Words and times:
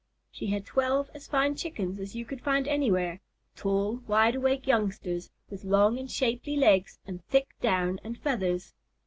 She 0.31 0.47
had 0.47 0.65
twelve 0.65 1.11
as 1.13 1.27
fine 1.27 1.55
Chickens 1.55 1.99
as 1.99 2.15
you 2.15 2.25
could 2.25 2.41
find 2.41 2.67
anywhere: 2.67 3.19
tall, 3.55 3.97
wide 4.07 4.33
awake 4.33 4.65
youngsters 4.65 5.29
with 5.51 5.63
long 5.63 5.99
and 5.99 6.09
shapely 6.09 6.55
legs 6.57 6.97
and 7.05 7.23
thick 7.27 7.49
down 7.61 7.99
and 8.03 8.17
feathers. 8.17 8.73